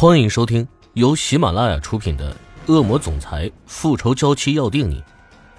[0.00, 2.34] 欢迎收听由喜马拉雅出品的
[2.72, 4.98] 《恶魔总裁复仇娇妻要定你》，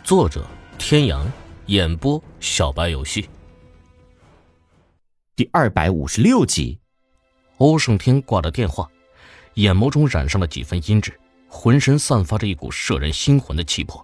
[0.04, 0.44] 作者：
[0.80, 1.32] 天阳，
[1.68, 3.30] 演播：小白游戏。
[5.36, 6.80] 第二百五十六集，
[7.60, 8.90] 欧胜天挂了电话，
[9.54, 11.14] 眼眸中染上了几分阴鸷，
[11.48, 14.04] 浑身散发着一股摄人心魂的气魄。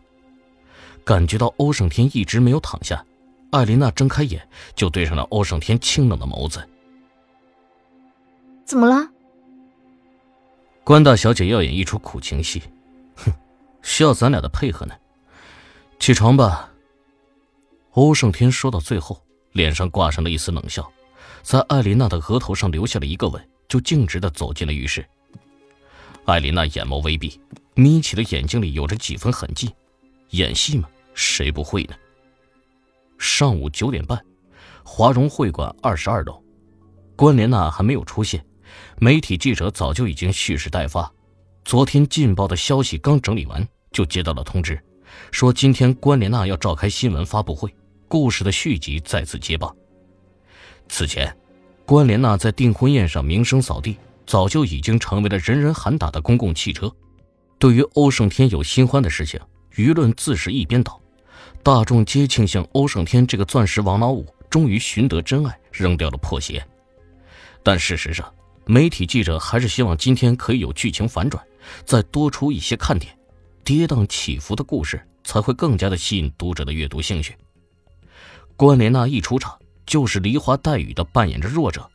[1.04, 3.04] 感觉到欧胜天一直没有躺下，
[3.50, 6.64] 艾琳娜睁开眼就对上了欧胜天清冷的眸子。
[8.66, 9.10] 怎么了？
[10.88, 12.64] 关大小姐要演一出苦情戏，
[13.18, 13.30] 哼，
[13.82, 14.96] 需要咱俩的配合呢。
[16.00, 16.72] 起床吧。
[17.92, 20.90] 欧胜天说到最后，脸上挂上了一丝冷笑，
[21.42, 25.06] 在艾琳娜的额头上留下了一个吻，就径直的走进了浴室。
[26.24, 27.38] 艾琳娜眼眸微闭，
[27.76, 29.76] 眯起的眼睛里有着几分痕迹。
[30.30, 31.96] 演戏嘛，谁不会呢？
[33.18, 34.24] 上午九点半，
[34.86, 36.42] 华荣会馆二十二楼，
[37.18, 38.42] 关莲娜还没有出现。
[39.00, 41.12] 媒体记者早就已经蓄势待发，
[41.64, 44.80] 昨天劲爆的消息刚整理完，就接到了通知，
[45.32, 47.72] 说今天关莲娜要召开新闻发布会，
[48.08, 49.72] 故事的续集再次接棒。
[50.90, 51.32] 此前，
[51.86, 56.92] 关莲娜在订婚宴上名声扫地，早就已经成为了人人喊打的公共汽车。
[57.60, 59.40] 对于欧胜天有新欢的事情，
[59.76, 61.00] 舆论自是一边倒，
[61.62, 66.66] 大众皆庆幸欧胜天这个钻石王老五终于寻得真爱，扔掉了破鞋。
[67.62, 68.34] 但事实上，
[68.70, 71.42] 媒体记者还是希望今天可以有剧情反转，
[71.86, 73.18] 再多出一些看点，
[73.64, 77.34] 跌宕起伏的故事才会更加的吸引读者的阅读兴趣。
[78.58, 81.90] 关莲娜一出场就是梨花带雨的扮演着弱者，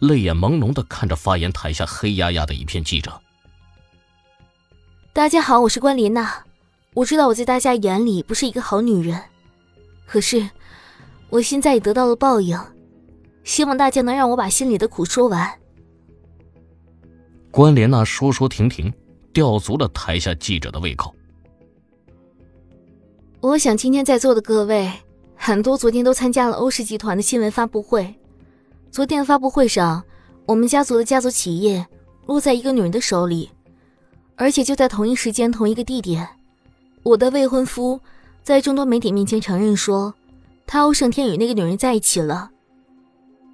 [0.00, 3.18] 泪眼朦胧的看着发言台下黑压压的一片记者。
[5.14, 6.44] 大家好，我是关莲娜，
[6.92, 9.18] 我知道我在大家眼里不是一个好女人，
[10.04, 10.50] 可是
[11.30, 12.58] 我现在也得到了报应，
[13.42, 15.59] 希望大家能让我把心里的苦说完。
[17.50, 18.92] 关莲娜说说停停，
[19.32, 21.14] 吊足了台下记者的胃口。
[23.40, 24.90] 我想今天在座的各位，
[25.34, 28.14] 很多昨天都参加了欧氏集团的新闻发布会。
[28.90, 30.02] 昨天的发布会上，
[30.46, 31.84] 我们家族的家族企业
[32.26, 33.50] 落在一个女人的手里，
[34.36, 36.28] 而且就在同一时间、同一个地点，
[37.02, 38.00] 我的未婚夫
[38.42, 40.14] 在众多媒体面前承认说，
[40.66, 42.50] 他欧胜天与那个女人在一起了。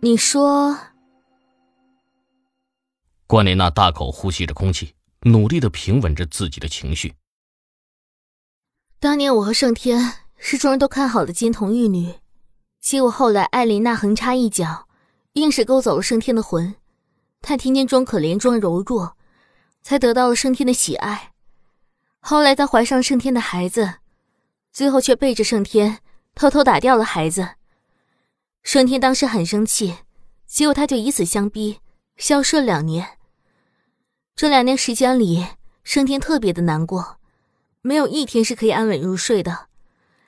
[0.01, 0.77] 你说？
[3.29, 7.15] 关琳娜大口呼吸着空气，努力的平稳着自己的情绪。
[9.01, 12.15] 当年我和盛天是众人都看好的金童玉女，
[12.81, 14.87] 结果后来艾琳娜横插一脚，
[15.33, 16.77] 硬是勾走了盛天的魂。
[17.41, 19.17] 她天天装可怜，装柔弱，
[19.83, 21.33] 才得到了盛天的喜爱。
[22.21, 23.95] 后来她怀上了盛天的孩子，
[24.73, 25.99] 最后却背着盛天
[26.37, 27.57] 偷偷打掉了孩子。
[28.63, 29.97] 盛天当时很生气，
[30.47, 31.81] 结果他就以死相逼，
[32.17, 33.16] 消失了两年。
[34.37, 35.47] 这两年时间里，
[35.83, 37.17] 盛天特别的难过，
[37.81, 39.69] 没有一天是可以安稳入睡的。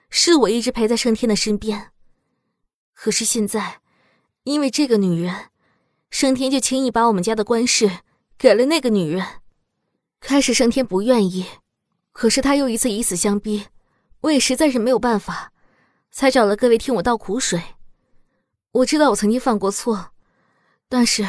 [0.08, 1.92] 是我一直陪在盛天的身边。
[2.94, 3.82] 可是现在，
[4.44, 5.50] 因为这个女人，
[6.08, 7.98] 盛天就轻易把我们家的官事
[8.38, 9.26] 给了那个女人。
[10.20, 11.44] 开始盛天不愿意，
[12.12, 13.66] 可是他又一次以死相逼，
[14.22, 15.52] 我也实在是没有办法，
[16.10, 17.62] 才找了各位听我倒苦水。
[18.72, 20.12] 我知道我曾经犯过错，
[20.88, 21.28] 但是，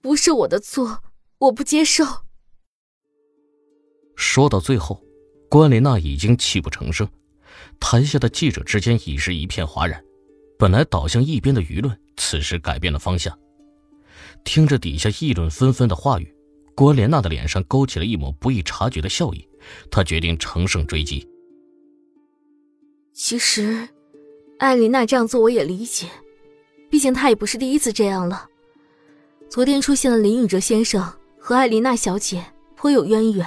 [0.00, 1.02] 不是我的错。
[1.38, 2.04] 我不接受。
[4.16, 5.02] 说到最后，
[5.50, 7.06] 关莲娜已经泣不成声，
[7.78, 10.02] 台下的记者之间已是一片哗然。
[10.58, 13.38] 本来倒向一边的舆论，此时改变了方向。
[14.44, 16.34] 听着底下议论纷纷的话语，
[16.74, 19.46] 关莲娜的脸上勾起了一抹不易察觉的笑意。
[19.90, 21.28] 她决定乘胜追击。
[23.12, 23.86] 其实，
[24.58, 26.08] 艾琳娜这样做我也理解，
[26.88, 28.48] 毕竟她也不是第一次这样了。
[29.50, 31.12] 昨天出现了林宇哲先生。
[31.46, 33.46] 和艾琳娜小姐颇有渊源，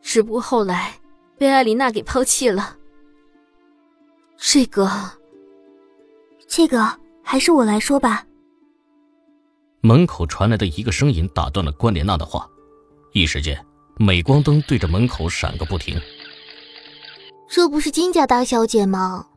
[0.00, 0.92] 只不过后来
[1.38, 2.76] 被艾琳娜给抛弃了。
[4.36, 4.90] 这个，
[6.48, 8.26] 这个还是我来说吧。
[9.80, 12.50] 门口传来的一个声音打断了关莲娜的话，
[13.12, 13.64] 一时间，
[13.98, 15.96] 镁光灯对着门口闪个不停。
[17.48, 19.28] 这不是金家大小姐吗？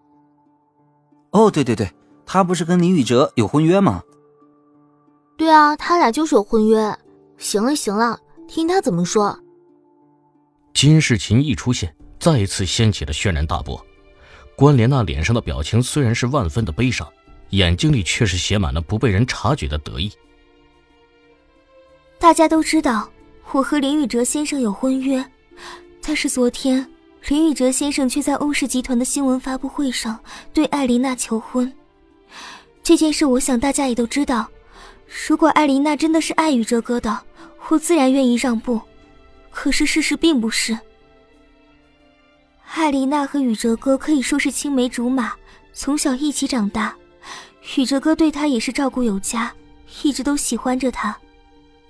[1.29, 1.91] 哦，对对对，
[2.25, 4.01] 她不是跟林宇哲有婚约吗？
[5.37, 6.97] 对啊，他俩就是有婚约。
[7.37, 9.37] 行了行了，听他怎么说。
[10.73, 13.83] 金世琴一出现，再一次掀起了轩然大波。
[14.55, 17.07] 关莲娜脸上的表情虽然是万分的悲伤，
[17.49, 20.11] 眼睛里却是写满了不被人察觉的得意。
[22.17, 23.09] 大家都知道
[23.51, 25.23] 我和林宇哲先生有婚约，
[26.01, 26.89] 但是昨天
[27.27, 30.19] 林宇哲先生却在欧氏集团的新闻发布会上
[30.53, 31.71] 对艾琳娜求婚。
[32.81, 34.47] 这件事，我想大家也都知道。
[35.27, 37.21] 如果艾琳娜真的是爱宇哲哥的，
[37.69, 38.81] 我自然愿意让步。
[39.51, 40.77] 可是事实并不是。
[42.73, 45.33] 艾琳娜和宇哲哥可以说是青梅竹马，
[45.71, 46.93] 从小一起长大。
[47.77, 49.53] 宇哲哥对她也是照顾有加，
[50.03, 51.17] 一直都喜欢着她。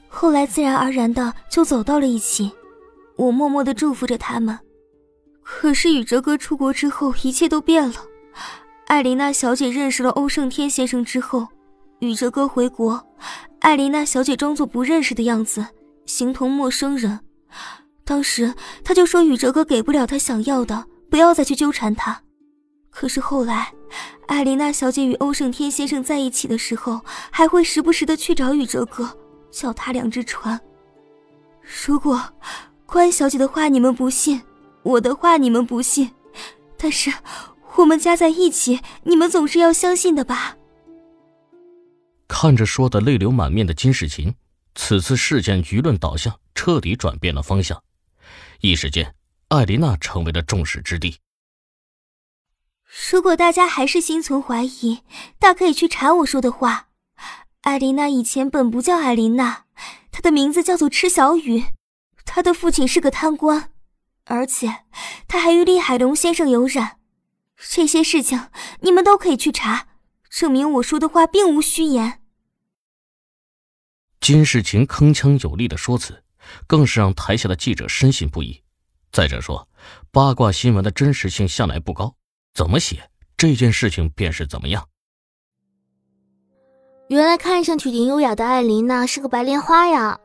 [0.07, 2.51] 后来自然而然的就走到了一起。
[3.16, 4.57] 我默默的祝福着他们。
[5.42, 7.95] 可是宇哲哥出国之后，一切都变了。
[8.88, 11.48] 艾琳娜小姐认识了欧胜天先生之后，
[12.00, 13.04] 宇哲哥回国，
[13.65, 15.65] 艾琳娜小姐装作不认识的样子，
[16.06, 17.19] 形同陌生人。
[18.03, 18.53] 当时
[18.83, 22.21] 他就说宇哲哥给不了他想要的，不要再去纠缠他。
[22.91, 23.73] 可是后来，
[24.27, 27.01] 艾琳娜小姐与欧胜天先生在一起的时候，
[27.31, 29.09] 还会时不时的去找宇哲哥，
[29.50, 30.62] 脚踏两只船。
[31.88, 32.21] 如果
[32.85, 34.39] 关小姐的话你们不信，
[34.83, 36.12] 我的话你们不信，
[36.77, 37.12] 但是。
[37.77, 40.56] 我们加在一起，你们总是要相信的吧？
[42.38, 44.36] 看着说的泪流满面的金世琴，
[44.76, 47.82] 此次事件舆论导向彻底转变了方向，
[48.60, 49.16] 一时间，
[49.48, 51.18] 艾琳娜成为了众矢之的。
[53.10, 55.00] 如果大家还是心存怀疑，
[55.40, 56.90] 大可以去查我说的话。
[57.62, 59.64] 艾琳娜以前本不叫艾琳娜，
[60.12, 61.64] 她的名字叫做池小雨，
[62.26, 63.72] 她的父亲是个贪官，
[64.26, 64.84] 而且
[65.30, 66.98] 她还与厉海龙先生有染。
[67.58, 68.50] 这些事情
[68.82, 69.88] 你们都可以去查，
[70.30, 72.20] 证明我说的话并无虚言。
[74.25, 76.24] 金世琴铿锵有力的说辞，
[76.66, 78.60] 更是让台下的记者深信不疑。
[79.12, 79.69] 再者说，
[80.10, 82.16] 八卦新闻的真实性向来不高，
[82.51, 83.07] 怎么写
[83.38, 84.89] 这件事情便是怎么样。
[87.10, 90.19] 原来看上去挺优雅的艾琳娜是个白莲花呀？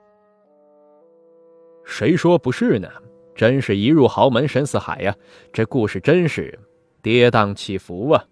[1.85, 2.89] 谁说不是呢？
[3.37, 5.15] 真是一入豪门深似海呀！
[5.53, 6.59] 这故事真是。
[7.03, 8.25] 跌宕起伏啊！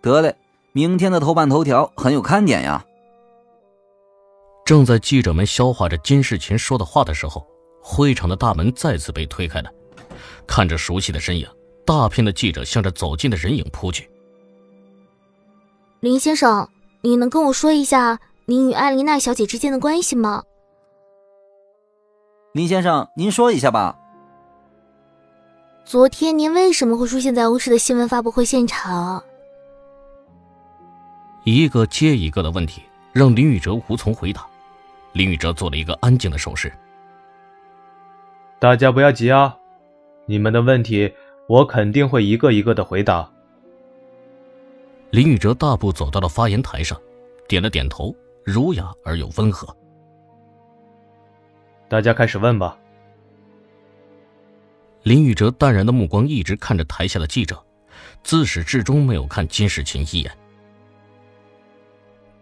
[0.00, 0.34] 得嘞，
[0.72, 2.84] 明天的头版头条很有看点呀。
[4.70, 7.44] 正在记者们消化着金世琴说的话的时候，
[7.82, 9.70] 会场的大门再次被推开了。
[10.46, 11.44] 看着熟悉的身影，
[11.84, 14.08] 大片的记者向着走近的人影扑去。
[15.98, 16.68] 林先生，
[17.00, 20.44] 你能跟我说一下您与艾琳娜小姐之间的关系吗？
[22.52, 23.98] 林先生，您说一下吧。
[25.84, 29.24] 昨天您为什么会出现在欧氏的新闻发布会现场？
[31.42, 32.82] 一个接一个的问题
[33.12, 34.46] 让林宇哲无从回答。
[35.12, 36.72] 林宇哲做了一个安静的手势。
[38.58, 39.56] 大家不要急啊，
[40.26, 41.12] 你们的问题
[41.48, 43.30] 我肯定会一个一个的回答。
[45.10, 47.00] 林宇哲大步走到了发言台上，
[47.48, 48.14] 点了点头，
[48.44, 49.74] 儒雅而又温和。
[51.88, 52.78] 大家开始问吧。
[55.02, 57.60] 林宇哲淡然的目光一直看着台下的记者，
[58.22, 60.30] 自始至终没有看金世琴一眼。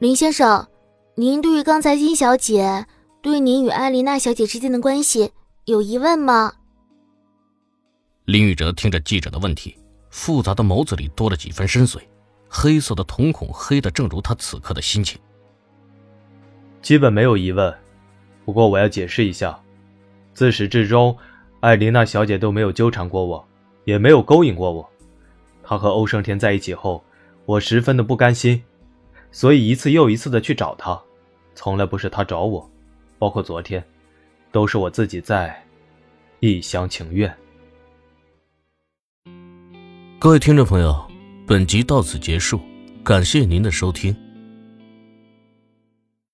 [0.00, 0.68] 林先生，
[1.20, 2.86] 您对于刚才金小姐
[3.20, 5.32] 对您与艾琳娜小姐之间的关系
[5.64, 6.52] 有疑问吗？
[8.26, 9.76] 林宇哲听着记者的问题，
[10.10, 11.98] 复杂的眸子里多了几分深邃，
[12.48, 15.18] 黑色的瞳孔黑的正如他此刻的心情。
[16.80, 17.76] 基本没有疑问，
[18.44, 19.60] 不过我要解释一下，
[20.34, 21.18] 自始至终。
[21.58, 23.44] 艾琳娜小姐都没有纠缠过我，
[23.82, 24.88] 也没有勾引过我。
[25.64, 27.02] 她和欧胜天在一起后，
[27.44, 28.62] 我十分的不甘心，
[29.32, 30.96] 所以一次又一次的去找她，
[31.60, 32.70] 从来不是他找我，
[33.18, 33.84] 包括昨天，
[34.52, 35.60] 都是我自己在，
[36.38, 37.36] 一厢情愿。
[40.20, 40.96] 各位听众朋友，
[41.48, 42.60] 本集到此结束，
[43.02, 44.16] 感谢您的收听。